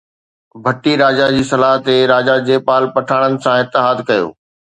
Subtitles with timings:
[0.63, 4.27] ڀٽي راجا جي صلاح تي راجا جيپال پٺاڻن سان اتحاد ڪيو